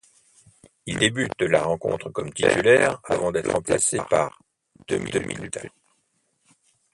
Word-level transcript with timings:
Il 0.87 0.97
débute 0.97 1.39
la 1.41 1.61
rencontre 1.61 2.09
comme 2.09 2.33
titulaire, 2.33 2.99
avant 3.03 3.31
d'être 3.31 3.51
remplacé 3.53 3.99
par 4.09 4.41
deux 4.87 4.97
minutes 4.97 5.37
plus 5.37 5.51
tard. 5.51 5.69